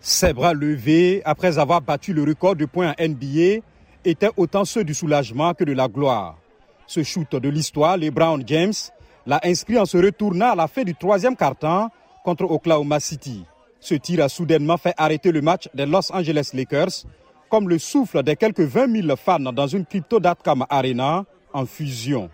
[0.00, 3.62] Ses bras levés après avoir battu le record de points en NBA
[4.04, 6.38] étaient autant ceux du soulagement que de la gloire.
[6.86, 8.72] Ce shoot de l'histoire, LeBron James
[9.26, 11.90] l'a inscrit en se retournant à la fin du troisième quart-temps
[12.24, 13.44] contre Oklahoma City.
[13.78, 17.04] Ce tir a soudainement fait arrêter le match des Los Angeles Lakers,
[17.50, 22.30] comme le souffle des quelques 20 000 fans dans une Crypto.com Arena en fusion.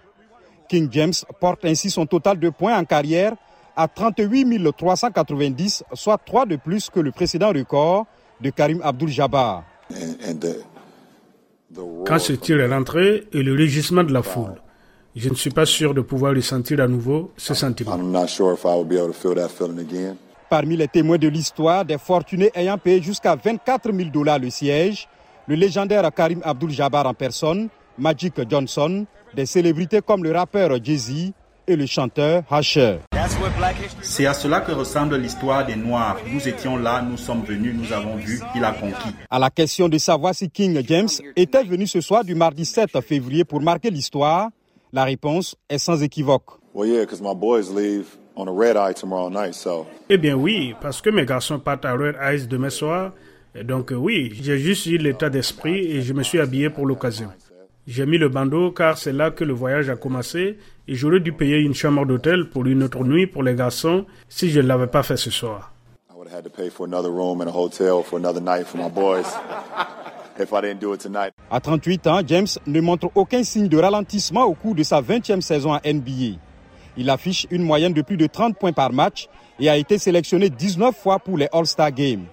[0.68, 3.34] King James porte ainsi son total de points en carrière
[3.76, 8.06] à 38 390, soit 3 de plus que le précédent record
[8.40, 9.64] de Karim Abdul-Jabbar.
[12.06, 14.54] Quand ce tir est rentré et le rugissement de la foule,
[15.14, 17.98] je ne suis pas sûr de pouvoir ressentir à nouveau ce sentiment.
[20.48, 25.08] Parmi les témoins de l'histoire, des fortunés ayant payé jusqu'à 24 000 dollars le siège,
[25.48, 31.32] le légendaire Karim Abdul-Jabbar en personne, Magic Johnson, des célébrités comme le rappeur Jay-Z
[31.66, 32.98] et le chanteur Hasher.
[34.02, 36.16] C'est à cela que ressemble l'histoire des Noirs.
[36.32, 39.14] Nous étions là, nous sommes venus, nous avons vu, il a conquis.
[39.30, 43.00] À la question de savoir si King James était venu ce soir du mardi 7
[43.00, 44.50] février pour marquer l'histoire,
[44.92, 46.44] la réponse est sans équivoque.
[50.08, 53.12] Eh bien oui, parce que mes garçons partent à Red Eyes demain soir.
[53.64, 57.30] Donc oui, j'ai juste eu l'état d'esprit et je me suis habillé pour l'occasion.
[57.86, 61.32] J'ai mis le bandeau car c'est là que le voyage a commencé et j'aurais dû
[61.32, 64.88] payer une chambre d'hôtel pour une autre nuit pour les garçons si je ne l'avais
[64.88, 65.72] pas fait ce soir.
[71.50, 75.40] À 38 ans, James ne montre aucun signe de ralentissement au cours de sa 20e
[75.40, 76.38] saison à NBA.
[76.98, 79.28] Il affiche une moyenne de plus de 30 points par match
[79.58, 82.24] et a été sélectionné 19 fois pour les All-Star Games.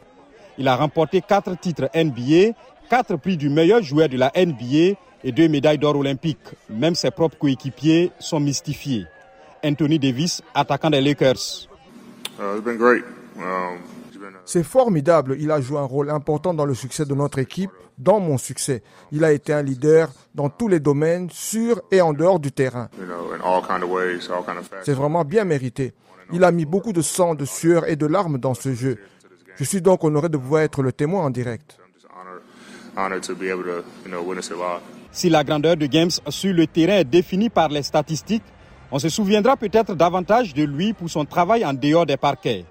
[0.57, 2.53] Il a remporté 4 titres NBA,
[2.93, 6.37] 4 prix du meilleur joueur de la NBA et 2 médailles d'or olympiques.
[6.69, 9.07] Même ses propres coéquipiers sont mystifiés.
[9.65, 11.67] Anthony Davis, attaquant des Lakers.
[12.39, 12.43] Uh,
[13.39, 13.79] um,
[14.45, 15.37] C'est formidable.
[15.39, 18.83] Il a joué un rôle important dans le succès de notre équipe, dans mon succès.
[19.11, 22.89] Il a été un leader dans tous les domaines, sur et en dehors du terrain.
[24.83, 25.93] C'est vraiment bien mérité.
[26.31, 28.99] Il a mis beaucoup de sang, de sueur et de larmes dans ce jeu.
[29.55, 31.79] Je suis donc honoré de pouvoir être le témoin en direct.
[35.11, 38.43] Si la grandeur de Games sur le terrain est définie par les statistiques,
[38.91, 42.65] on se souviendra peut-être davantage de lui pour son travail en dehors des parquets.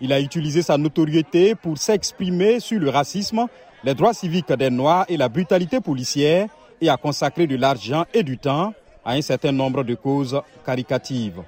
[0.00, 3.46] Il a utilisé sa notoriété pour s'exprimer sur le racisme,
[3.84, 6.48] les droits civiques des Noirs et la brutalité policière
[6.80, 8.74] et a consacré de l'argent et du temps
[9.04, 11.42] à un certain nombre de causes caricatives.